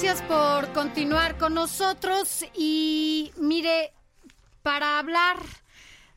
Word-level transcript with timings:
Gracias 0.00 0.22
por 0.28 0.72
continuar 0.74 1.38
con 1.38 1.54
nosotros 1.54 2.44
y 2.54 3.32
mire, 3.36 3.92
para 4.62 5.00
hablar 5.00 5.38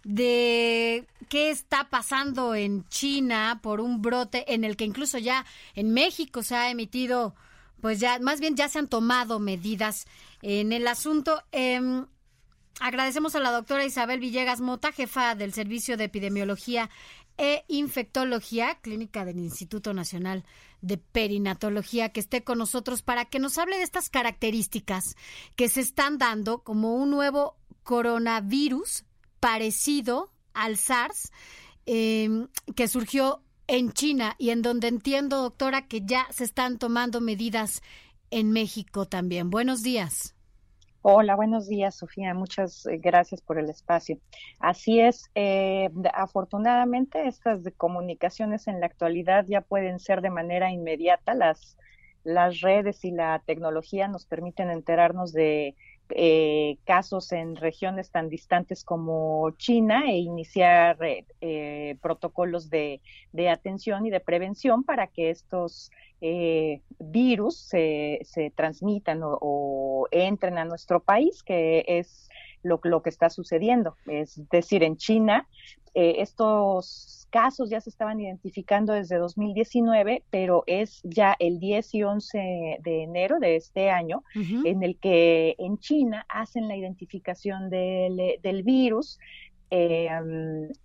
de 0.03 1.07
qué 1.29 1.49
está 1.49 1.89
pasando 1.89 2.53
en 2.53 2.87
China 2.89 3.59
por 3.63 3.81
un 3.81 4.03
brote 4.03 4.53
en 4.53 4.65
el 4.65 4.77
que 4.77 4.85
incluso 4.85 5.17
ya 5.17 5.47
en 5.73 5.95
México 5.95 6.43
se 6.43 6.53
ha 6.53 6.69
emitido, 6.69 7.33
pues 7.81 7.99
ya, 7.99 8.19
más 8.19 8.39
bien 8.39 8.55
ya 8.55 8.69
se 8.69 8.77
han 8.77 8.87
tomado 8.87 9.39
medidas 9.39 10.05
en 10.43 10.73
el 10.73 10.85
asunto. 10.87 11.41
Em, 11.51 12.05
agradecemos 12.79 13.33
a 13.33 13.39
la 13.39 13.49
doctora 13.49 13.83
Isabel 13.83 14.19
Villegas 14.19 14.61
Mota, 14.61 14.91
jefa 14.91 15.33
del 15.33 15.53
Servicio 15.53 15.97
de 15.97 16.03
Epidemiología 16.03 16.91
e 17.35 17.65
Infectología, 17.67 18.77
clínica 18.81 19.25
del 19.25 19.39
Instituto 19.39 19.91
Nacional 19.95 20.43
de 20.81 20.97
Perinatología, 20.97 22.09
que 22.09 22.19
esté 22.19 22.43
con 22.43 22.57
nosotros 22.57 23.01
para 23.01 23.25
que 23.25 23.39
nos 23.39 23.57
hable 23.57 23.77
de 23.77 23.83
estas 23.83 24.09
características 24.09 25.15
que 25.55 25.69
se 25.69 25.81
están 25.81 26.17
dando 26.17 26.63
como 26.63 26.95
un 26.95 27.11
nuevo 27.11 27.55
coronavirus 27.83 29.05
parecido 29.39 30.31
al 30.53 30.77
SARS 30.77 31.31
em, 31.85 32.47
que 32.75 32.87
surgió 32.87 33.41
en 33.67 33.91
China 33.93 34.35
y 34.37 34.49
en 34.49 34.61
donde 34.61 34.87
entiendo, 34.87 35.41
doctora, 35.41 35.87
que 35.87 36.01
ya 36.05 36.27
se 36.31 36.43
están 36.43 36.77
tomando 36.77 37.21
medidas 37.21 37.81
en 38.29 38.51
México 38.51 39.05
también. 39.07 39.49
Buenos 39.49 39.81
días. 39.81 40.35
Hola, 41.03 41.35
buenos 41.35 41.67
días, 41.67 41.95
Sofía. 41.95 42.33
Muchas 42.35 42.85
eh, 42.85 42.97
gracias 42.97 43.41
por 43.41 43.57
el 43.57 43.69
espacio. 43.69 44.19
Así 44.59 44.99
es, 44.99 45.31
eh, 45.33 45.89
afortunadamente 46.13 47.27
estas 47.27 47.61
comunicaciones 47.75 48.67
en 48.67 48.79
la 48.79 48.85
actualidad 48.85 49.45
ya 49.47 49.61
pueden 49.61 49.99
ser 49.99 50.21
de 50.21 50.29
manera 50.29 50.71
inmediata. 50.71 51.33
Las, 51.33 51.77
las 52.23 52.61
redes 52.61 53.03
y 53.03 53.11
la 53.11 53.41
tecnología 53.47 54.07
nos 54.07 54.27
permiten 54.27 54.69
enterarnos 54.69 55.33
de 55.33 55.75
eh, 56.15 56.77
casos 56.85 57.31
en 57.31 57.55
regiones 57.55 58.11
tan 58.11 58.29
distantes 58.29 58.83
como 58.83 59.51
China 59.57 60.03
e 60.07 60.17
iniciar 60.17 60.97
eh, 61.01 61.97
protocolos 62.01 62.69
de, 62.69 63.01
atención 63.49 64.05
y 64.05 64.09
de 64.09 64.19
prevención 64.19 64.83
para 64.83 65.07
que 65.07 65.29
estos 65.29 65.91
eh, 66.21 66.81
virus 66.99 67.57
se, 67.57 68.19
se 68.23 68.51
transmitan 68.51 69.21
o, 69.23 70.07
entren 70.11 70.57
a 70.57 70.65
nuestro 70.65 70.99
país, 70.99 71.43
que 71.43 71.83
es 71.87 72.29
lo, 72.63 72.79
lo 72.83 73.01
que 73.01 73.09
está 73.09 73.29
sucediendo. 73.29 73.95
Es 74.05 74.41
decir, 74.49 74.83
en 74.83 74.97
China, 74.97 75.47
estos 75.93 77.27
casos 77.31 77.69
ya 77.69 77.81
se 77.81 77.89
estaban 77.89 78.19
identificando 78.19 78.93
desde 78.93 79.17
2019, 79.17 80.23
pero 80.29 80.63
es 80.67 81.01
ya 81.03 81.35
el 81.39 81.59
10 81.59 81.95
y 81.95 82.03
11 82.03 82.77
de 82.83 83.03
enero 83.03 83.39
de 83.39 83.55
este 83.55 83.89
año 83.89 84.23
en 84.35 84.83
el 84.83 84.97
que 84.97 85.55
en 85.57 85.79
China 85.79 86.25
hacen 86.29 86.67
la 86.67 86.75
identificación 86.75 87.69
del, 87.69 88.39
del 88.41 88.63
virus 88.63 89.17
eh, 89.71 90.09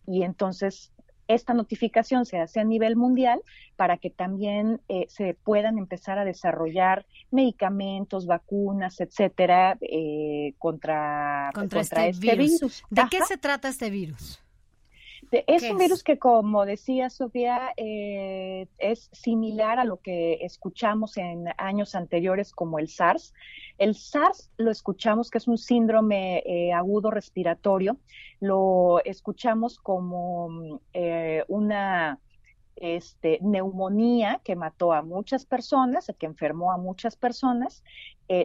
y 0.06 0.22
entonces 0.22 0.92
esta 1.28 1.54
notificación 1.54 2.26
se 2.26 2.38
hace 2.38 2.60
a 2.60 2.64
nivel 2.64 2.96
mundial 2.96 3.40
para 3.76 3.98
que 3.98 4.10
también 4.10 4.80
eh, 4.88 5.06
se 5.08 5.34
puedan 5.34 5.78
empezar 5.78 6.18
a 6.18 6.24
desarrollar 6.24 7.06
medicamentos, 7.30 8.26
vacunas, 8.26 9.00
etcétera, 9.00 9.76
eh, 9.80 10.54
contra, 10.58 11.50
contra, 11.54 11.80
este, 11.80 12.08
este 12.08 12.36
virus. 12.36 12.84
¿De 12.90 13.02
qué 13.10 13.20
se 13.26 13.36
trata 13.36 13.68
este 13.68 13.90
virus? 13.90 14.40
Es 15.30 15.62
un 15.68 15.78
virus 15.78 16.02
que, 16.02 16.18
como 16.18 16.64
decía 16.64 17.10
Sofía, 17.10 17.72
eh, 17.76 18.68
es 18.78 19.08
similar 19.12 19.78
a 19.78 19.84
lo 19.84 19.98
que 19.98 20.38
escuchamos 20.42 21.16
en 21.16 21.46
años 21.58 21.94
anteriores 21.94 22.52
como 22.52 22.78
el 22.78 22.88
SARS. 22.88 23.34
El 23.78 23.94
SARS 23.94 24.50
lo 24.56 24.70
escuchamos 24.70 25.30
que 25.30 25.38
es 25.38 25.48
un 25.48 25.58
síndrome 25.58 26.42
eh, 26.46 26.72
agudo 26.72 27.10
respiratorio, 27.10 27.98
lo 28.40 29.00
escuchamos 29.04 29.78
como 29.78 30.80
eh, 30.92 31.44
una 31.48 32.20
este, 32.76 33.38
neumonía 33.40 34.40
que 34.44 34.54
mató 34.54 34.92
a 34.92 35.02
muchas 35.02 35.46
personas, 35.46 36.12
que 36.18 36.26
enfermó 36.26 36.72
a 36.72 36.76
muchas 36.76 37.16
personas. 37.16 37.82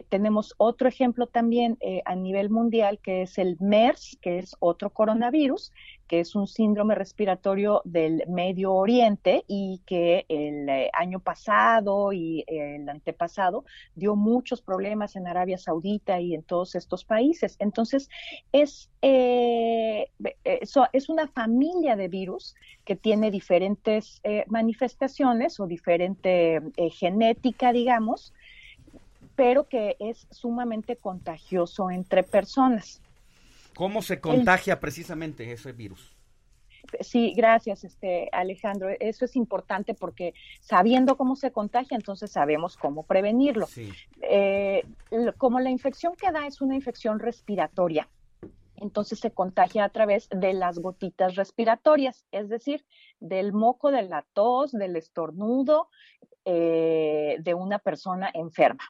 tenemos 0.08 0.54
otro 0.58 0.88
ejemplo 0.88 1.26
también 1.26 1.76
a 2.04 2.14
nivel 2.14 2.48
mundial 2.48 2.98
que 3.02 3.22
es 3.22 3.36
el 3.36 3.56
MERS, 3.60 4.16
que 4.22 4.38
es 4.38 4.56
otro 4.60 4.90
coronavirus, 4.90 5.72
que 6.12 6.20
es 6.20 6.34
un 6.34 6.46
síndrome 6.46 6.94
respiratorio 6.94 7.80
del 7.86 8.24
Medio 8.28 8.74
Oriente 8.74 9.46
y 9.48 9.80
que 9.86 10.26
el 10.28 10.68
eh, 10.68 10.90
año 10.92 11.20
pasado 11.20 12.12
y 12.12 12.44
el 12.48 12.86
antepasado 12.86 13.64
dio 13.94 14.14
muchos 14.14 14.60
problemas 14.60 15.16
en 15.16 15.26
Arabia 15.26 15.56
Saudita 15.56 16.20
y 16.20 16.34
en 16.34 16.42
todos 16.42 16.74
estos 16.74 17.06
países. 17.06 17.56
Entonces, 17.60 18.10
es, 18.52 18.90
eh, 19.00 20.10
eso, 20.44 20.86
es 20.92 21.08
una 21.08 21.28
familia 21.28 21.96
de 21.96 22.08
virus 22.08 22.56
que 22.84 22.94
tiene 22.94 23.30
diferentes 23.30 24.20
eh, 24.22 24.44
manifestaciones 24.48 25.60
o 25.60 25.66
diferente 25.66 26.60
genética, 26.90 27.72
digamos, 27.72 28.34
pero 29.34 29.66
que 29.66 29.96
es 29.98 30.26
sumamente 30.30 30.96
contagioso 30.96 31.90
entre 31.90 32.22
personas. 32.22 33.01
¿Cómo 33.74 34.02
se 34.02 34.20
contagia 34.20 34.80
precisamente 34.80 35.50
ese 35.52 35.72
virus? 35.72 36.14
Sí, 37.00 37.32
gracias, 37.36 37.84
este 37.84 38.28
Alejandro. 38.32 38.88
Eso 38.98 39.24
es 39.24 39.36
importante 39.36 39.94
porque 39.94 40.34
sabiendo 40.60 41.16
cómo 41.16 41.36
se 41.36 41.52
contagia, 41.52 41.96
entonces 41.96 42.32
sabemos 42.32 42.76
cómo 42.76 43.04
prevenirlo. 43.04 43.66
Eh, 44.20 44.84
como 45.38 45.60
la 45.60 45.70
infección 45.70 46.14
que 46.16 46.32
da 46.32 46.46
es 46.46 46.60
una 46.60 46.74
infección 46.74 47.18
respiratoria, 47.18 48.08
entonces 48.76 49.20
se 49.20 49.30
contagia 49.30 49.84
a 49.84 49.90
través 49.90 50.28
de 50.30 50.54
las 50.54 50.80
gotitas 50.80 51.36
respiratorias, 51.36 52.26
es 52.32 52.48
decir, 52.48 52.84
del 53.20 53.52
moco, 53.52 53.92
de 53.92 54.02
la 54.02 54.26
tos, 54.32 54.72
del 54.72 54.96
estornudo 54.96 55.88
eh, 56.44 57.36
de 57.38 57.54
una 57.54 57.78
persona 57.78 58.28
enferma. 58.34 58.82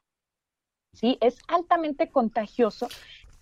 Sí, 0.94 1.18
es 1.20 1.38
altamente 1.48 2.10
contagioso 2.10 2.88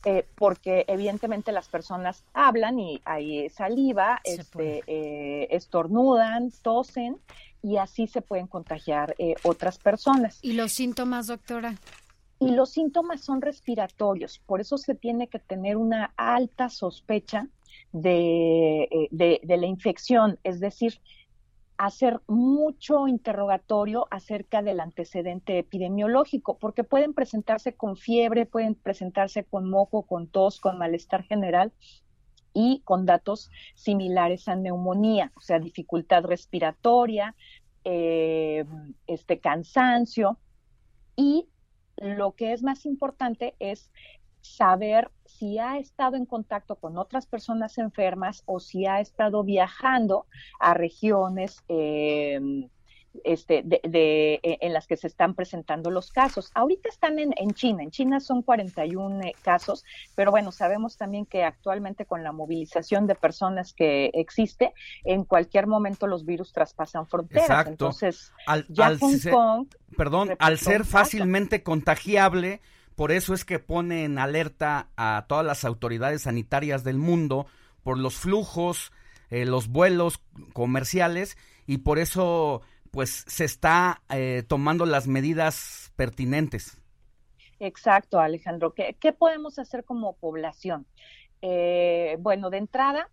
eh, 0.05 0.27
porque 0.35 0.85
evidentemente 0.89 1.53
las 1.53 1.69
personas 1.69 2.25
hablan 2.33 2.79
y 2.79 3.03
hay 3.05 3.51
saliva, 3.51 4.21
este, 4.25 4.83
eh, 4.87 5.49
estornudan, 5.51 6.51
tosen 6.63 7.19
y 7.63 7.77
así 7.77 8.07
se 8.07 8.23
pueden 8.23 8.47
contagiar 8.47 9.15
eh, 9.19 9.35
otras 9.43 9.79
personas. 9.79 10.39
¿Y 10.41 10.55
los 10.55 10.73
síntomas, 10.73 11.27
doctora? 11.27 11.75
Y 12.39 12.53
los 12.53 12.71
síntomas 12.71 13.21
son 13.21 13.43
respiratorios, 13.43 14.41
por 14.47 14.63
eso 14.63 14.79
se 14.79 14.95
tiene 14.95 15.29
que 15.29 15.39
tener 15.39 15.77
una 15.77 16.15
alta 16.17 16.71
sospecha 16.71 17.47
de, 17.93 19.09
de, 19.11 19.41
de 19.43 19.57
la 19.59 19.67
infección, 19.67 20.39
es 20.45 20.61
decir, 20.61 20.99
hacer 21.87 22.21
mucho 22.27 23.09
interrogatorio 23.09 24.07
acerca 24.11 24.61
del 24.61 24.81
antecedente 24.81 25.59
epidemiológico, 25.59 26.59
porque 26.59 26.85
pueden 26.85 27.15
presentarse 27.15 27.73
con 27.73 27.97
fiebre, 27.97 28.45
pueden 28.45 28.75
presentarse 28.75 29.45
con 29.45 29.71
moco, 29.71 30.03
con 30.03 30.27
tos, 30.27 30.61
con 30.61 30.77
malestar 30.77 31.23
general 31.25 31.73
y 32.53 32.83
con 32.85 33.07
datos 33.07 33.51
similares 33.77 34.47
a 34.47 34.57
neumonía, 34.57 35.33
o 35.37 35.41
sea, 35.41 35.59
dificultad 35.59 36.23
respiratoria, 36.25 37.35
eh, 37.85 38.67
este 39.07 39.41
cansancio. 39.41 40.39
Y 41.17 41.49
lo 41.97 42.33
que 42.33 42.53
es 42.53 42.63
más 42.63 42.85
importante 42.85 43.55
es 43.59 43.91
saber 44.43 45.11
si 45.25 45.59
ha 45.59 45.79
estado 45.79 46.17
en 46.17 46.27
contacto 46.27 46.77
con 46.77 46.99
otras 46.99 47.27
personas 47.27 47.79
enfermas 47.79 48.43
o 48.47 48.61
si 48.61 48.87
ha 48.87 49.01
estado 49.01 49.43
viajando 49.45 50.27
a 50.59 50.75
regiones 50.75 51.63
em, 51.69 52.69
este, 53.25 53.63
de, 53.65 54.41
e, 54.43 54.59
en 54.61 54.73
las 54.73 54.87
que 54.87 54.97
se 54.97 55.07
están 55.07 55.35
presentando 55.35 55.91
los 55.91 56.13
casos. 56.13 56.51
Ahorita 56.55 56.89
están 56.89 57.19
en, 57.19 57.33
en 57.37 57.53
China, 57.53 57.83
en 57.83 57.91
China 57.91 58.21
son 58.21 58.43
41 58.43 59.23
eh, 59.23 59.35
casos, 59.43 59.85
pero 60.15 60.31
bueno, 60.31 60.53
sabemos 60.53 60.97
también 60.97 61.27
que 61.27 61.43
actualmente 61.43 62.07
con 62.07 62.23
la 62.23 62.33
movilización 62.33 63.07
de 63.07 63.15
personas 63.15 63.73
que 63.73 64.11
existe, 64.15 64.73
en 65.05 65.25
cualquier 65.25 65.67
momento 65.67 66.07
los 66.07 66.25
virus 66.25 66.53
traspasan 66.53 67.07
fronteras. 67.07 67.45
Exacto. 67.45 67.71
Entonces, 67.71 68.33
al, 68.47 68.67
ya 68.69 68.87
al 68.87 68.99
Hong 68.99 69.17
ser- 69.19 69.33
Kong 69.33 69.67
perdón, 69.97 70.37
al 70.39 70.59
ser 70.59 70.85
fácilmente 70.85 71.63
contagiable, 71.63 72.61
por 72.97 73.13
eso 73.13 73.35
es 73.35 73.45
que 73.45 73.59
pone 73.59 74.05
en 74.05 74.19
alerta 74.19 74.89
a 74.97 75.27
todas 75.29 75.45
las 75.45 75.65
autoridades 75.65 76.23
sanitarias 76.23 76.85
del 76.85 76.99
mundo 76.99 77.47
por 77.83 77.99
los 77.99 78.17
flujos, 78.17 78.93
eh, 79.31 79.47
los 79.47 79.69
vuelos 79.69 80.21
comerciales 80.53 81.37
y 81.67 81.79
por 81.79 81.99
eso 81.99 82.63
pues 82.91 83.25
se 83.29 83.45
está 83.45 84.03
eh, 84.11 84.43
tomando 84.47 84.85
las 84.87 85.07
medidas 85.07 85.93
pertinentes. 85.97 86.79
Exacto, 87.61 88.19
Alejandro. 88.19 88.75
¿Qué, 88.75 88.97
qué 88.99 89.13
podemos 89.13 89.59
hacer 89.59 89.85
como 89.85 90.17
población? 90.17 90.87
Eh, 91.43 92.17
bueno, 92.21 92.51
de 92.51 92.59
entrada, 92.59 93.09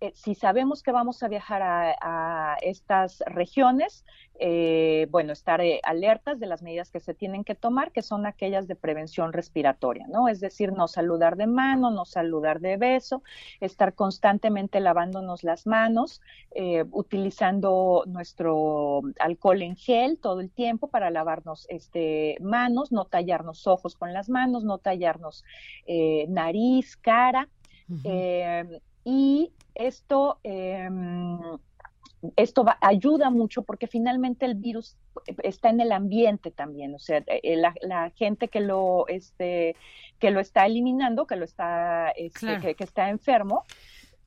eh, 0.00 0.12
si 0.14 0.34
sabemos 0.34 0.82
que 0.82 0.92
vamos 0.92 1.22
a 1.22 1.28
viajar 1.28 1.62
a, 1.62 1.94
a 2.00 2.56
estas 2.62 3.22
regiones, 3.26 4.04
eh, 4.40 5.08
bueno, 5.10 5.32
estar 5.32 5.60
eh, 5.60 5.80
alertas 5.82 6.38
de 6.38 6.46
las 6.46 6.62
medidas 6.62 6.90
que 6.90 7.00
se 7.00 7.12
tienen 7.12 7.42
que 7.42 7.56
tomar, 7.56 7.90
que 7.90 8.02
son 8.02 8.24
aquellas 8.24 8.68
de 8.68 8.76
prevención 8.76 9.32
respiratoria, 9.32 10.06
¿no? 10.08 10.28
Es 10.28 10.38
decir, 10.38 10.72
no 10.72 10.86
saludar 10.86 11.36
de 11.36 11.48
mano, 11.48 11.90
no 11.90 12.04
saludar 12.04 12.60
de 12.60 12.76
beso, 12.76 13.24
estar 13.60 13.94
constantemente 13.94 14.78
lavándonos 14.78 15.42
las 15.42 15.66
manos, 15.66 16.22
eh, 16.52 16.84
utilizando 16.92 18.04
nuestro 18.06 19.02
alcohol 19.18 19.62
en 19.62 19.74
gel 19.74 20.18
todo 20.18 20.40
el 20.40 20.50
tiempo 20.50 20.86
para 20.86 21.10
lavarnos 21.10 21.66
este, 21.68 22.36
manos, 22.40 22.92
no 22.92 23.06
tallarnos 23.06 23.66
ojos 23.66 23.96
con 23.96 24.12
las 24.12 24.28
manos, 24.28 24.62
no 24.62 24.78
tallarnos 24.78 25.44
eh, 25.86 26.26
nariz, 26.28 26.96
cara. 26.96 27.48
Eh, 28.04 28.80
y 29.10 29.50
esto, 29.74 30.38
eh, 30.44 30.88
esto 32.36 32.64
va- 32.64 32.78
ayuda 32.80 33.30
mucho 33.30 33.62
porque 33.62 33.86
finalmente 33.86 34.44
el 34.44 34.54
virus 34.56 34.96
está 35.42 35.70
en 35.70 35.80
el 35.80 35.92
ambiente 35.92 36.50
también, 36.50 36.94
o 36.94 36.98
sea, 36.98 37.22
eh, 37.26 37.56
la, 37.56 37.74
la 37.80 38.10
gente 38.10 38.48
que 38.48 38.60
lo, 38.60 39.06
este, 39.08 39.76
que 40.18 40.30
lo 40.30 40.40
está 40.40 40.66
eliminando, 40.66 41.26
que 41.26 41.36
lo 41.36 41.44
está, 41.44 42.10
este, 42.10 42.38
Claro. 42.40 42.60
que, 42.60 42.74
que 42.74 42.84
está 42.84 43.08
enfermo, 43.08 43.64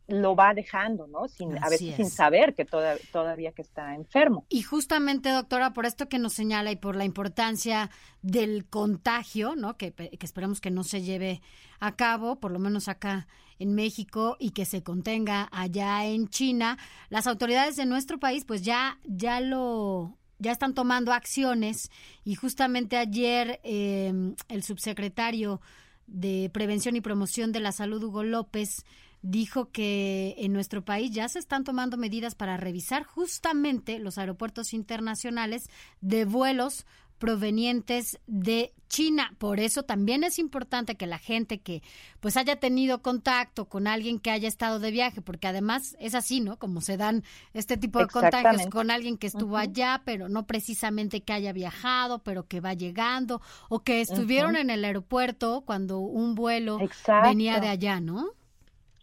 lo 0.08 0.36
va 0.36 0.54
dejando, 0.54 1.08
¿no? 1.08 1.28
Sin, 1.30 1.58
a 1.64 1.70
veces 1.70 1.96
sin 1.96 2.10
saber 2.10 2.54
que 2.54 2.66
toda- 2.66 2.98
todavía 3.14 3.52
que 3.54 3.62
está 3.62 3.94
enfermo. 3.96 4.46
Y 4.50 4.62
justamente, 4.62 5.30
doctora, 5.30 5.72
por 5.74 5.86
esto 5.86 6.10
que 6.10 6.20
nos 6.20 6.34
señala 6.34 6.72
y 6.72 6.76
por 6.76 6.96
la 6.98 7.06
importancia 7.06 7.90
del 8.22 8.66
contagio, 8.66 9.56
¿no? 9.56 9.78
Que, 9.78 9.94
que 9.94 10.26
esperamos 10.26 10.60
que 10.60 10.72
no 10.72 10.84
se 10.84 11.02
lleve 11.02 11.42
a 11.80 11.96
cabo, 11.96 12.38
por 12.42 12.52
lo 12.52 12.60
menos 12.60 12.88
acá 12.90 13.28
en 13.62 13.74
México, 13.76 14.38
y 14.40 14.52
que 14.52 14.66
se 14.66 14.84
contenga 14.84 15.48
allá 15.52 16.06
en 16.06 16.28
China, 16.28 16.78
las 17.10 17.28
autoridades 17.28 17.76
de 17.76 17.86
nuestro 17.86 18.20
país, 18.20 18.44
pues 18.46 18.64
ya, 18.64 19.00
ya 19.06 19.40
lo 19.40 20.18
ya 20.40 20.52
están 20.52 20.74
tomando 20.74 21.14
acciones. 21.14 21.92
Y 22.24 22.36
justamente 22.36 22.98
ayer 22.98 23.60
eh, 23.64 24.34
el 24.50 24.64
subsecretario 24.64 25.62
de 26.08 26.50
Prevención 26.52 26.96
y 26.96 27.02
Promoción 27.02 27.52
de 27.52 27.60
la 27.60 27.72
Salud, 27.72 28.04
Hugo 28.04 28.24
López, 28.24 28.84
dijo 29.22 29.70
que 29.72 30.36
en 30.40 30.52
nuestro 30.52 30.84
país 30.84 31.12
ya 31.12 31.30
se 31.30 31.40
están 31.40 31.64
tomando 31.64 31.96
medidas 31.96 32.34
para 32.34 32.58
revisar 32.58 33.04
justamente 33.04 34.00
los 34.00 34.18
aeropuertos 34.18 34.74
internacionales 34.74 35.70
de 36.02 36.26
vuelos 36.26 36.86
provenientes 37.22 38.20
de 38.26 38.74
China. 38.90 39.36
Por 39.38 39.60
eso 39.60 39.84
también 39.84 40.24
es 40.24 40.40
importante 40.40 40.96
que 40.96 41.06
la 41.06 41.20
gente 41.20 41.62
que 41.62 41.84
pues 42.20 42.36
haya 42.36 42.56
tenido 42.56 43.04
contacto 43.04 43.70
con 43.70 43.86
alguien 43.86 44.20
que 44.20 44.32
haya 44.32 44.48
estado 44.48 44.80
de 44.80 44.90
viaje, 44.90 45.22
porque 45.22 45.48
además 45.48 45.96
es 46.00 46.16
así, 46.16 46.42
¿no? 46.42 46.58
Como 46.58 46.82
se 46.82 46.98
dan 46.98 47.24
este 47.54 47.78
tipo 47.78 48.00
de 48.00 48.08
contagios 48.08 48.66
con 48.72 48.90
alguien 48.90 49.18
que 49.18 49.28
estuvo 49.28 49.56
allá, 49.56 50.02
pero 50.04 50.30
no 50.30 50.48
precisamente 50.48 51.22
que 51.22 51.32
haya 51.32 51.54
viajado, 51.54 52.24
pero 52.24 52.48
que 52.48 52.60
va 52.60 52.74
llegando, 52.74 53.40
o 53.70 53.84
que 53.84 54.02
estuvieron 54.02 54.56
en 54.56 54.72
el 54.72 54.84
aeropuerto 54.84 55.62
cuando 55.64 56.00
un 56.00 56.34
vuelo 56.34 56.80
Exacto. 56.82 57.30
venía 57.30 57.60
de 57.60 57.68
allá, 57.68 58.02
¿no? 58.02 58.32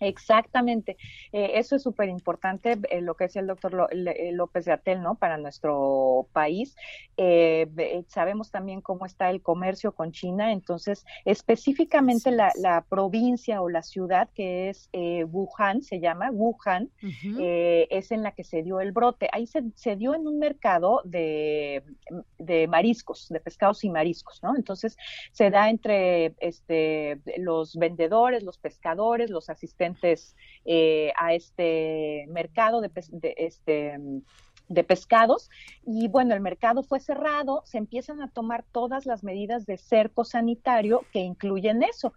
Exactamente. 0.00 0.96
Eh, 1.32 1.52
eso 1.54 1.76
es 1.76 1.82
súper 1.82 2.08
importante, 2.08 2.78
eh, 2.90 3.00
lo 3.00 3.14
que 3.14 3.24
decía 3.24 3.40
el 3.40 3.48
doctor 3.48 3.88
Le- 3.94 4.28
eh, 4.28 4.32
López 4.32 4.64
de 4.64 4.72
Atel, 4.72 5.02
¿no? 5.02 5.16
Para 5.16 5.38
nuestro 5.38 6.28
país. 6.32 6.76
Eh, 7.16 8.04
sabemos 8.08 8.50
también 8.50 8.80
cómo 8.80 9.06
está 9.06 9.30
el 9.30 9.42
comercio 9.42 9.92
con 9.92 10.12
China, 10.12 10.52
entonces 10.52 11.04
específicamente 11.24 12.30
la, 12.30 12.52
provincia 12.88 13.60
o 13.60 13.68
la 13.68 13.82
ciudad 13.82 14.28
que 14.34 14.68
es 14.68 14.88
Wuhan, 14.92 15.82
se 15.82 16.00
llama 16.00 16.30
Wuhan, 16.30 16.90
es 17.38 18.10
en 18.12 18.22
la 18.22 18.32
que 18.32 18.44
se 18.44 18.62
dio 18.62 18.80
el 18.80 18.92
brote. 18.92 19.28
Ahí 19.32 19.46
se, 19.46 19.62
se 19.74 19.96
dio 19.96 20.14
en 20.14 20.26
un 20.26 20.38
mercado 20.38 21.00
de, 21.04 21.82
de 22.38 22.68
mariscos, 22.68 23.28
de 23.28 23.40
pescados 23.40 23.82
y 23.84 23.90
mariscos, 23.90 24.42
¿no? 24.42 24.54
Entonces 24.56 24.96
se 25.32 25.50
da 25.50 25.70
entre 25.70 26.34
este, 26.38 27.20
los 27.38 27.74
vendedores, 27.76 28.42
los 28.42 28.58
pescadores, 28.58 29.30
los 29.30 29.50
asistentes 29.50 29.87
eh, 30.64 31.12
a 31.16 31.34
este 31.34 32.26
mercado 32.28 32.80
de, 32.80 32.90
de, 33.12 33.34
este 33.36 33.98
de 34.68 34.84
pescados. 34.84 35.50
Y 35.84 36.08
bueno, 36.08 36.34
el 36.34 36.40
mercado 36.40 36.82
fue 36.82 37.00
cerrado, 37.00 37.62
se 37.64 37.78
empiezan 37.78 38.22
a 38.22 38.28
tomar 38.28 38.64
todas 38.70 39.06
las 39.06 39.24
medidas 39.24 39.66
de 39.66 39.78
cerco 39.78 40.24
sanitario 40.24 41.04
que 41.12 41.20
incluyen 41.20 41.82
eso, 41.82 42.12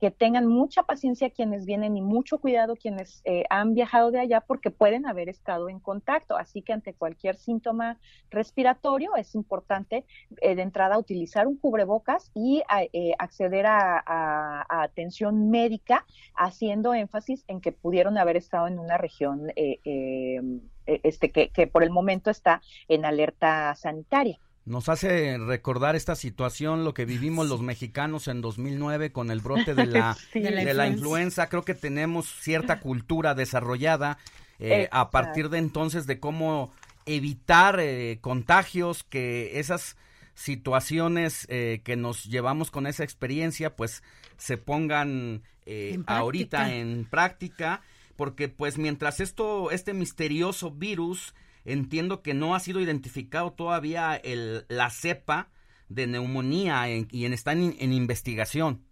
que 0.00 0.10
tengan 0.10 0.46
mucha 0.46 0.82
paciencia 0.84 1.30
quienes 1.30 1.66
vienen 1.66 1.96
y 1.96 2.02
mucho 2.02 2.38
cuidado 2.38 2.74
quienes 2.74 3.20
eh, 3.24 3.44
han 3.50 3.74
viajado 3.74 4.10
de 4.10 4.20
allá 4.20 4.40
porque 4.40 4.70
pueden 4.70 5.06
haber 5.06 5.28
estado 5.28 5.68
en 5.68 5.78
contacto. 5.78 6.36
Así 6.36 6.62
que 6.62 6.72
ante 6.72 6.94
cualquier 6.94 7.36
síntoma 7.36 7.98
respiratorio 8.30 9.14
es 9.16 9.34
importante 9.34 10.06
eh, 10.40 10.54
de 10.54 10.62
entrada 10.62 10.98
utilizar 10.98 11.46
un 11.46 11.58
cubrebocas 11.58 12.30
y 12.34 12.62
a- 12.68 12.84
eh, 12.84 13.12
acceder 13.18 13.66
a, 13.66 14.64
atención 14.82 15.50
médica 15.50 16.06
haciendo 16.34 16.94
énfasis 16.94 17.44
en 17.48 17.60
que 17.60 17.72
pudieron 17.72 18.16
haber 18.18 18.36
estado 18.36 18.66
en 18.68 18.78
una 18.78 18.96
región 18.96 19.50
eh, 19.56 19.80
eh, 19.84 20.40
este, 20.86 21.30
que 21.30 21.66
por 21.66 21.82
el 21.82 21.90
momento 21.90 22.30
está 22.30 22.62
en 22.88 23.04
alerta 23.04 23.74
sanitaria. 23.74 24.38
Nos 24.64 24.88
hace 24.88 25.38
recordar 25.38 25.96
esta 25.96 26.14
situación, 26.14 26.84
lo 26.84 26.94
que 26.94 27.04
vivimos 27.04 27.48
los 27.48 27.62
mexicanos 27.62 28.28
en 28.28 28.40
2009 28.40 29.12
con 29.12 29.30
el 29.30 29.40
brote 29.40 29.74
de 29.74 29.86
la, 29.86 30.16
Sí. 30.32 30.40
De 30.40 30.50
la 30.50 30.64
de 30.64 30.74
la 30.74 30.86
influenza. 30.86 31.48
Creo 31.48 31.62
que 31.62 31.74
tenemos 31.74 32.26
cierta 32.40 32.80
cultura 32.80 33.34
desarrollada 33.34 34.18
eh, 34.58 34.88
a 34.92 35.10
partir 35.10 35.48
de 35.48 35.58
entonces 35.58 36.06
de 36.06 36.20
cómo 36.20 36.70
evitar 37.06 37.80
eh, 37.80 38.18
contagios, 38.20 39.02
que 39.02 39.58
esas 39.58 39.96
situaciones 40.34 41.46
eh, 41.50 41.82
que 41.84 41.96
nos 41.96 42.24
llevamos 42.24 42.70
con 42.70 42.86
esa 42.86 43.04
experiencia 43.04 43.76
pues 43.76 44.02
se 44.38 44.56
pongan 44.56 45.42
eh, 45.66 45.92
En 45.94 46.04
ahorita 46.06 46.74
en 46.74 47.04
práctica 47.04 47.82
porque 48.16 48.48
pues 48.48 48.78
mientras 48.78 49.20
esto 49.20 49.70
este 49.70 49.92
misterioso 49.92 50.70
virus 50.70 51.34
entiendo 51.64 52.22
que 52.22 52.34
no 52.34 52.54
ha 52.54 52.60
sido 52.60 52.80
identificado 52.80 53.52
todavía 53.52 54.16
el 54.16 54.64
la 54.68 54.90
cepa 54.90 55.50
de 55.88 56.06
neumonía 56.06 56.88
en- 56.88 57.08
y 57.10 57.24
en, 57.24 57.34
en 57.78 57.92
investigación 57.92 58.82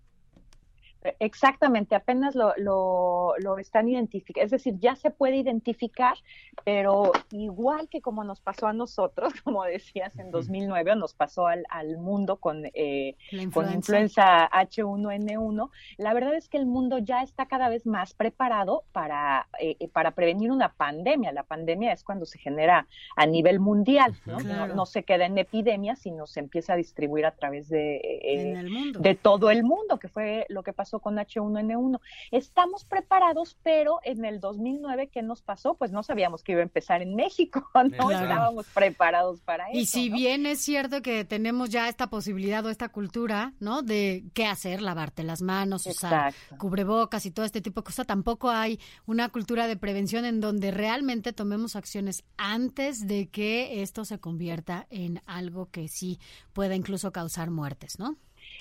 Exactamente, 1.21 1.95
apenas 1.95 2.35
lo, 2.35 2.53
lo, 2.57 3.35
lo 3.39 3.59
están 3.59 3.89
identificando, 3.89 4.45
es 4.45 4.51
decir, 4.51 4.75
ya 4.79 4.97
se 4.97 5.11
puede 5.11 5.37
identificar, 5.37 6.15
pero 6.65 7.13
igual 7.31 7.89
que 7.89 8.01
como 8.01 8.25
nos 8.25 8.41
pasó 8.41 8.67
a 8.67 8.73
nosotros, 8.73 9.33
como 9.45 9.63
decías, 9.63 10.19
en 10.19 10.27
Ujú. 10.27 10.39
2009, 10.39 10.93
o 10.93 10.95
nos 10.97 11.15
pasó 11.15 11.47
al, 11.47 11.65
al 11.71 11.99
mundo 11.99 12.39
con, 12.39 12.65
eh, 12.75 13.15
con 13.31 13.41
influenza. 13.41 13.75
influenza 13.75 14.51
H1N1, 14.51 15.71
la 15.99 16.15
verdad 16.15 16.35
es 16.35 16.49
que 16.49 16.57
el 16.59 16.67
mundo 16.67 16.99
ya 16.99 17.23
está 17.23 17.47
cada 17.47 17.69
vez 17.69 17.87
más 17.87 18.13
preparado 18.15 18.83
para, 18.93 19.47
eh, 19.61 19.77
eh, 19.79 19.89
para 19.89 20.13
prevenir 20.13 20.51
una 20.51 20.73
pandemia. 20.73 21.31
La 21.33 21.45
pandemia 21.45 21.93
es 21.93 22.03
cuando 22.03 22.27
se 22.27 22.39
genera 22.39 22.89
a 23.15 23.27
nivel 23.27 23.61
mundial, 23.61 24.15
¿no? 24.27 24.39
Ujú. 24.39 24.47
Claro. 24.47 24.67
No, 24.69 24.75
no 24.75 24.87
se 24.87 25.05
queda 25.05 25.27
en 25.27 25.39
epidemia, 25.39 25.95
sino 25.95 26.27
se 26.27 26.41
empieza 26.41 26.73
a 26.73 26.77
distribuir 26.77 27.25
a 27.25 27.33
través 27.33 27.69
de... 27.69 27.97
eh, 27.97 28.55
de 28.99 29.15
todo 29.15 29.51
el 29.51 29.63
mundo, 29.63 29.99
que 29.99 30.09
fue 30.09 30.45
lo 30.49 30.63
que 30.63 30.73
pasó 30.73 30.88
pasó 30.89 31.01
con 31.01 31.17
H1N1. 31.17 32.01
Estamos 32.31 32.85
preparados, 32.85 33.59
pero 33.63 33.99
en 34.05 34.25
el 34.25 34.41
2009, 34.41 35.11
¿qué 35.13 35.23
nos 35.23 35.43
pasó? 35.43 35.75
Pues 35.75 35.93
no 35.93 36.03
sabíamos 36.03 36.43
que 36.43 36.53
iba 36.53 36.63
a 36.63 36.65
empezar 36.65 37.03
en 37.03 37.15
México, 37.15 37.69
no 37.75 38.11
estábamos 38.11 38.67
preparados 38.69 39.41
para 39.43 39.69
eso. 39.69 39.79
Y 39.79 39.85
si 39.85 40.09
bien 40.09 40.47
es 40.47 40.61
cierto 40.61 41.03
que 41.03 41.27
tenemos 41.27 41.69
ya 41.69 41.89
esta 41.89 42.09
posibilidad 42.09 42.65
o 42.65 42.71
esta 42.71 42.89
cultura, 42.89 43.53
¿no? 43.61 43.83
De 43.83 44.25
qué 44.33 44.47
hacer, 44.47 44.81
lavarte 44.81 45.25
las 45.25 45.43
manos, 45.43 45.87
usar 45.87 46.33
cubrebocas 46.57 47.27
y 47.27 47.31
todo 47.31 47.45
este 47.45 47.61
tipo 47.61 47.83
de 47.83 47.85
cosas, 47.85 48.07
tampoco 48.07 48.49
hay 48.49 48.81
una 49.07 49.29
cultura 49.29 49.67
de 49.67 49.77
prevención 49.77 50.25
en 50.25 50.41
donde 50.41 50.71
realmente 50.71 51.35
tomemos 51.35 51.77
acciones 51.77 52.25
antes 52.39 53.07
de 53.07 53.29
que 53.29 53.83
esto 53.83 54.07
se 54.07 54.19
convierta 54.19 54.87
en 54.89 55.21
algo 55.27 55.67
que 55.71 55.89
sí 55.89 56.19
pueda 56.55 56.75
incluso 56.75 57.13
causar 57.13 57.51
muertes, 57.51 57.99
¿no? 57.99 58.17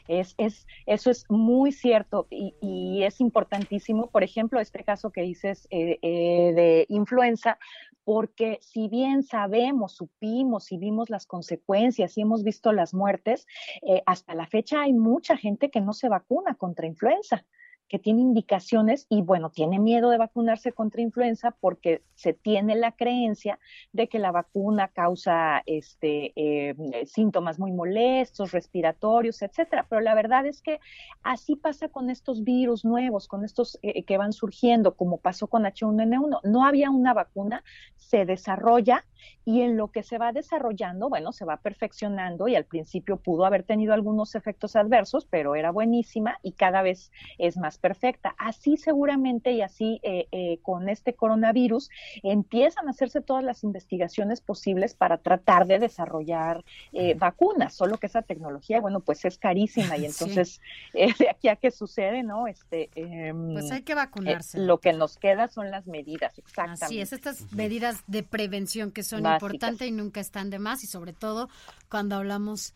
Es, 0.08 0.36
es, 0.38 0.68
eso 0.86 1.10
es 1.12 1.26
muy 1.30 1.72
cierto 1.72 2.28
y, 2.30 3.04
es 3.04 3.22
importantísimo, 3.22 4.10
por 4.10 4.24
ejemplo, 4.24 4.60
este 4.60 4.84
caso 4.84 5.12
que 5.12 5.22
dices 5.22 5.68
eh, 5.70 6.00
eh, 6.02 6.54
de 6.56 6.86
influenza, 6.90 7.58
porque 8.04 8.58
si 8.62 8.88
bien 8.88 9.24
sabemos, 9.24 9.96
supimos 9.96 10.72
y 10.72 10.78
vimos 10.78 11.10
las 11.10 11.26
consecuencias 11.26 12.18
y 12.18 12.22
hemos 12.22 12.44
visto 12.44 12.72
las 12.72 12.94
muertes, 12.94 13.46
eh, 13.88 14.02
hasta 14.06 14.34
la 14.34 14.48
fecha 14.48 14.82
hay 14.82 14.94
mucha 14.94 15.38
gente 15.38 15.70
que 15.70 15.82
no 15.82 15.94
se 15.94 16.10
vacuna 16.10 16.56
contra 16.56 16.88
influenza 16.88 17.46
que 17.88 18.00
tiene 18.00 18.22
indicaciones 18.22 19.06
y 19.10 19.22
bueno, 19.22 19.50
tiene 19.50 19.79
miedo 19.79 20.10
de 20.10 20.17
vacunarse 20.17 20.74
contra 20.74 21.01
influenza 21.01 21.51
porque 21.51 22.03
se 22.15 22.34
tiene 22.34 22.75
la 22.75 22.91
creencia 22.91 23.60
de 23.94 24.08
que 24.08 24.20
la 24.20 24.32
vacuna 24.32 24.89
causa 24.89 25.63
este, 25.65 26.34
eh, 26.36 26.75
síntomas 27.06 27.60
muy 27.60 27.72
molestos, 27.72 28.51
respiratorios, 28.51 29.41
etcétera. 29.41 29.86
Pero 29.89 30.01
la 30.01 30.15
verdad 30.15 30.46
es 30.46 30.62
que 30.62 30.79
así 31.24 31.56
pasa 31.56 31.88
con 31.89 32.10
estos 32.10 32.44
virus 32.44 32.84
nuevos, 32.84 33.27
con 33.27 33.46
estos 33.46 33.79
eh, 33.82 34.03
que 34.03 34.17
van 34.17 34.34
surgiendo, 34.34 34.96
como 34.96 35.17
pasó 35.17 35.48
con 35.48 35.63
H1N1. 35.63 36.41
No 36.44 36.65
había 36.65 36.89
una 36.89 37.13
vacuna, 37.13 37.63
se 37.96 38.25
desarrolla 38.25 39.06
y 39.48 39.62
en 39.62 39.78
lo 39.78 39.92
que 39.92 40.04
se 40.04 40.18
va 40.18 40.34
desarrollando, 40.34 41.08
bueno, 41.08 41.32
se 41.32 41.46
va 41.46 41.58
perfeccionando 41.58 42.48
y 42.48 42.56
al 42.56 42.66
principio 42.66 43.16
pudo 43.16 43.46
haber 43.46 43.64
tenido 43.64 43.94
algunos 43.94 44.36
efectos 44.36 44.76
adversos, 44.76 45.26
pero 45.26 45.56
era 45.56 45.72
buenísima 45.72 46.38
y 46.44 46.52
cada 46.52 46.82
vez 46.82 47.12
es 47.38 47.56
más 47.56 47.78
perfecta. 47.78 48.36
Así 48.38 48.76
seguramente 48.76 49.52
y 49.52 49.62
así 49.62 50.00
eh, 50.04 50.28
eh, 50.32 50.60
con 50.62 50.90
este 50.90 51.14
coronavirus 51.14 51.90
empiezan 52.24 52.88
a 52.88 52.92
hacerse 52.92 53.22
todas 53.22 53.44
las 53.44 53.64
investigaciones 53.64 54.42
posibles 54.42 54.94
para 54.94 55.18
tratar 55.18 55.66
de 55.66 55.80
desarrollar 55.80 56.66
eh, 56.92 57.14
vacunas, 57.14 57.74
solo 57.74 57.98
que 57.98 58.08
esa 58.08 58.24
tecnología, 58.24 58.82
bueno, 58.82 59.00
pues 59.00 59.24
es 59.24 59.38
carísima 59.38 59.98
y 59.98 60.06
entonces 60.08 60.60
de 60.94 61.30
aquí 61.30 61.48
a 61.48 61.56
que 61.56 61.72
sucede, 61.72 62.24
¿no? 62.24 62.48
Este, 62.48 62.90
em, 62.96 63.54
pues 63.54 63.72
hay 63.72 63.84
que 63.84 63.96
vacunarse. 63.96 64.60
lo 64.60 64.80
que 64.80 64.94
nos 64.94 65.18
queda 65.18 65.48
son 65.48 65.72
las 65.72 65.88
medidas, 65.88 66.38
exactamente. 66.38 66.86
Así 66.86 67.00
es, 67.00 67.14
estas 67.14 67.52
medidas 67.54 68.04
de 68.08 68.24
prevención 68.24 68.92
que 68.92 69.04
son 69.08 69.26
importantes 69.26 69.88
y 69.88 69.92
nunca 69.92 70.20
están 70.20 70.50
de 70.50 70.60
más 70.60 70.84
y 70.84 70.88
sobre 70.88 71.14
todo 71.14 71.50
cuando 71.90 72.16
hablamos 72.16 72.74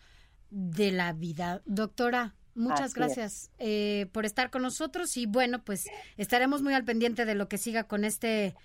de 0.50 0.91
la 0.91 1.13
vida. 1.13 1.61
Doctora, 1.65 2.33
Muchas 2.53 2.93
gracias 2.93 3.50
eh, 3.59 4.07
por 4.11 4.25
estar 4.25 4.50
con 4.50 4.61
nosotros 4.61 5.15
y 5.15 5.25
bueno, 5.25 5.63
pues 5.63 5.88
estaremos 6.17 6.61
muy 6.61 6.73
al 6.73 6.83
pendiente 6.83 7.23
de 7.23 7.33
lo 7.33 7.47
que 7.47 7.57
siga 7.57 7.85
con 7.85 8.03
este 8.03 8.55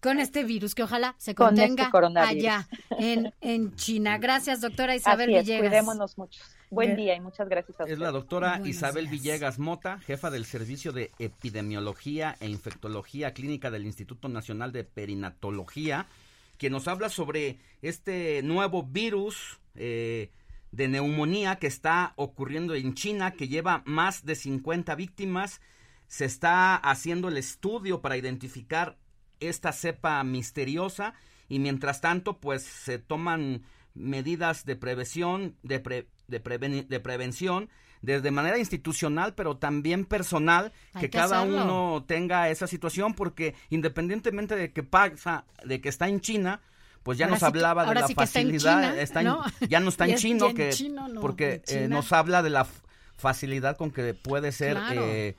con 0.00 0.18
este 0.20 0.44
virus 0.44 0.74
que 0.74 0.82
ojalá 0.82 1.14
se 1.18 1.30
este 1.30 1.42
contenga 1.42 1.90
allá 2.16 2.68
en, 2.98 3.32
en 3.40 3.74
China. 3.76 4.18
Gracias, 4.18 4.60
doctora 4.60 4.94
Isabel 4.94 5.28
Villegas. 5.28 5.68
Cuidémonos 5.68 6.18
mucho. 6.18 6.42
Buen 6.70 6.96
día 6.96 7.14
y 7.14 7.20
muchas 7.20 7.48
gracias 7.48 7.78
a 7.80 7.84
usted. 7.84 7.94
Es 7.94 7.98
la 8.00 8.10
doctora 8.10 8.60
Isabel 8.64 9.06
Villegas 9.06 9.58
Mota, 9.58 9.98
jefa 10.00 10.30
del 10.30 10.44
Servicio 10.44 10.92
de 10.92 11.12
Epidemiología 11.18 12.36
e 12.40 12.48
Infectología 12.48 13.32
Clínica 13.32 13.70
del 13.70 13.86
Instituto 13.86 14.28
Nacional 14.28 14.72
de 14.72 14.84
Perinatología, 14.84 16.06
quien 16.58 16.72
nos 16.72 16.88
habla 16.88 17.08
sobre 17.08 17.58
este 17.82 18.42
nuevo 18.42 18.82
virus 18.82 19.60
eh, 19.74 20.30
de 20.72 20.88
neumonía 20.88 21.56
que 21.56 21.66
está 21.66 22.12
ocurriendo 22.16 22.74
en 22.74 22.94
China, 22.94 23.32
que 23.32 23.48
lleva 23.48 23.82
más 23.86 24.24
de 24.24 24.34
50 24.34 24.94
víctimas. 24.94 25.60
Se 26.06 26.24
está 26.24 26.76
haciendo 26.76 27.28
el 27.28 27.36
estudio 27.36 28.00
para 28.00 28.16
identificar 28.16 28.98
esta 29.40 29.72
cepa 29.72 30.22
misteriosa 30.24 31.14
y 31.48 31.58
mientras 31.58 32.00
tanto 32.00 32.38
pues 32.38 32.62
se 32.62 32.98
toman 32.98 33.64
medidas 33.94 34.64
de 34.64 34.76
prevención, 34.76 35.56
de, 35.62 36.06
de, 36.28 37.00
prevención 37.00 37.70
desde 38.02 38.30
manera 38.30 38.58
institucional, 38.58 39.34
pero 39.34 39.56
también 39.56 40.04
personal, 40.04 40.72
que, 40.98 41.10
cada 41.10 41.42
uno 41.42 42.04
tenga 42.06 42.50
esa 42.50 42.66
situación, 42.66 43.14
porque 43.14 43.54
independientemente 43.70 44.56
de 44.56 44.72
que 44.72 44.82
pasa, 44.82 45.44
de 45.64 45.80
que 45.80 45.88
está 45.88 46.08
en 46.08 46.20
China, 46.20 46.60
pues 47.02 47.18
ya 47.18 47.26
nos 47.28 47.42
hablaba 47.42 47.86
de 47.86 47.94
la 47.94 48.08
facilidad, 48.08 48.98
está 48.98 49.22
ya 49.68 49.80
no 49.80 49.88
está 49.88 50.06
en 50.06 50.16
chino, 50.16 50.54
que, 50.54 50.70
porque 51.20 51.62
eh, 51.68 51.86
nos 51.88 52.12
habla 52.12 52.42
de 52.42 52.50
la 52.50 52.66
facilidad 53.16 53.76
con 53.76 53.90
que 53.90 54.12
puede 54.14 54.52
ser 54.52 54.76
eh, 54.92 55.36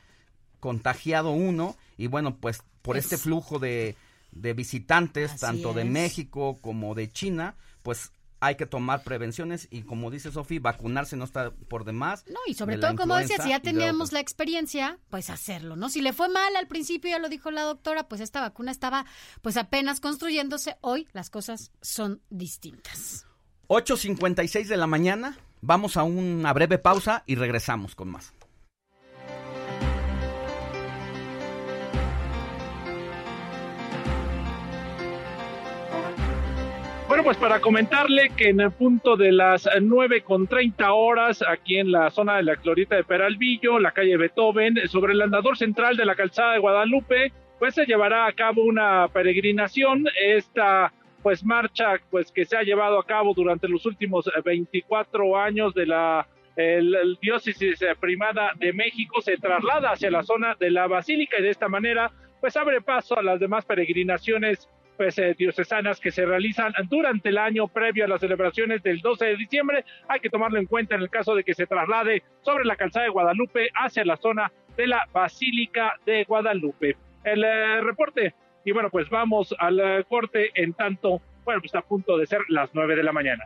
contagiado 0.59 1.31
uno, 1.31 1.75
y 1.97 2.07
bueno, 2.07 2.37
pues 2.37 2.63
por 2.81 2.97
este 2.97 3.17
flujo 3.17 3.59
de, 3.59 3.95
de 4.31 4.53
visitantes, 4.53 5.39
tanto 5.39 5.73
de 5.73 5.83
México 5.83 6.57
como 6.61 6.95
de 6.95 7.11
China, 7.11 7.55
pues 7.83 8.11
hay 8.39 8.55
que 8.55 8.65
tomar 8.65 9.03
prevenciones 9.03 9.67
y 9.71 9.83
como 9.83 10.11
dice 10.11 10.31
Sofi, 10.31 10.59
vacunarse 10.59 11.15
no 11.15 11.25
está 11.25 11.51
por 11.51 11.85
demás. 11.85 12.25
No, 12.27 12.39
y 12.47 12.53
sobre 12.53 12.77
todo, 12.77 12.95
como 12.95 13.15
decía, 13.15 13.37
si 13.41 13.49
ya 13.49 13.59
teníamos 13.59 14.11
la 14.11 14.19
experiencia, 14.19 14.99
pues 15.09 15.29
hacerlo, 15.29 15.75
¿no? 15.75 15.89
Si 15.89 16.01
le 16.01 16.13
fue 16.13 16.29
mal 16.29 16.55
al 16.55 16.67
principio, 16.67 17.09
ya 17.09 17.19
lo 17.19 17.29
dijo 17.29 17.51
la 17.51 17.63
doctora, 17.63 18.07
pues 18.07 18.21
esta 18.21 18.41
vacuna 18.41 18.71
estaba 18.71 19.05
pues 19.41 19.57
apenas 19.57 19.99
construyéndose, 19.99 20.77
hoy 20.81 21.07
las 21.13 21.29
cosas 21.29 21.71
son 21.81 22.21
distintas. 22.29 23.25
8.56 23.67 24.67
de 24.67 24.77
la 24.77 24.87
mañana, 24.87 25.37
vamos 25.61 25.97
a 25.97 26.03
una 26.03 26.53
breve 26.53 26.77
pausa 26.77 27.23
y 27.25 27.35
regresamos 27.35 27.95
con 27.95 28.09
más. 28.09 28.33
Bueno, 37.17 37.29
pues 37.29 37.37
para 37.37 37.59
comentarle 37.61 38.29
que 38.37 38.49
en 38.49 38.59
el 38.59 38.69
punto 38.69 39.17
de 39.17 39.31
las 39.31 39.67
9 39.81 40.21
con 40.21 40.45
30 40.45 40.93
horas, 40.93 41.41
aquí 41.41 41.79
en 41.79 41.91
la 41.91 42.11
zona 42.11 42.37
de 42.37 42.43
la 42.43 42.57
Clorita 42.57 42.95
de 42.95 43.03
Peralvillo, 43.03 43.79
la 43.79 43.89
calle 43.89 44.17
Beethoven, 44.17 44.87
sobre 44.87 45.13
el 45.13 45.23
andador 45.23 45.57
central 45.57 45.97
de 45.97 46.05
la 46.05 46.13
calzada 46.13 46.53
de 46.53 46.59
Guadalupe, 46.59 47.31
pues 47.57 47.73
se 47.73 47.87
llevará 47.87 48.27
a 48.27 48.33
cabo 48.33 48.61
una 48.61 49.07
peregrinación. 49.07 50.05
Esta 50.23 50.93
pues 51.23 51.43
marcha 51.43 51.99
pues 52.11 52.31
que 52.31 52.45
se 52.45 52.55
ha 52.55 52.61
llevado 52.61 52.99
a 52.99 53.05
cabo 53.07 53.33
durante 53.33 53.67
los 53.67 53.87
últimos 53.87 54.29
24 54.45 55.37
años 55.39 55.73
de 55.73 55.87
la 55.87 56.27
diócesis 57.19 57.83
primada 57.99 58.51
de 58.57 58.73
México 58.73 59.21
se 59.21 59.37
traslada 59.37 59.89
hacia 59.89 60.11
la 60.11 60.21
zona 60.21 60.55
de 60.59 60.69
la 60.69 60.85
basílica 60.85 61.39
y 61.39 61.41
de 61.41 61.49
esta 61.49 61.67
manera 61.67 62.11
pues 62.39 62.55
abre 62.57 62.79
paso 62.81 63.17
a 63.17 63.23
las 63.23 63.39
demás 63.39 63.65
peregrinaciones 63.65 64.69
pues, 64.97 65.17
eh, 65.19 65.35
diocesanas 65.37 65.99
que 65.99 66.11
se 66.11 66.25
realizan 66.25 66.73
durante 66.89 67.29
el 67.29 67.37
año 67.37 67.67
previo 67.67 68.05
a 68.05 68.07
las 68.07 68.19
celebraciones 68.19 68.81
del 68.83 68.99
12 68.99 69.25
de 69.25 69.35
diciembre. 69.37 69.85
Hay 70.07 70.19
que 70.19 70.29
tomarlo 70.29 70.59
en 70.59 70.65
cuenta 70.65 70.95
en 70.95 71.01
el 71.01 71.09
caso 71.09 71.35
de 71.35 71.43
que 71.43 71.53
se 71.53 71.67
traslade 71.67 72.23
sobre 72.41 72.65
la 72.65 72.75
calzada 72.75 73.05
de 73.05 73.11
Guadalupe 73.11 73.69
hacia 73.73 74.03
la 74.03 74.17
zona 74.17 74.51
de 74.75 74.87
la 74.87 75.07
Basílica 75.13 75.93
de 76.05 76.23
Guadalupe. 76.23 76.97
El 77.23 77.43
eh, 77.43 77.81
reporte. 77.81 78.33
Y 78.65 78.71
bueno, 78.71 78.89
pues 78.89 79.09
vamos 79.09 79.55
al 79.59 79.79
eh, 79.79 80.03
corte 80.09 80.51
en 80.55 80.73
tanto, 80.73 81.21
bueno, 81.45 81.61
pues 81.61 81.65
está 81.65 81.79
a 81.79 81.83
punto 81.83 82.17
de 82.17 82.25
ser 82.25 82.41
las 82.49 82.69
9 82.73 82.95
de 82.95 83.03
la 83.03 83.13
mañana. 83.13 83.45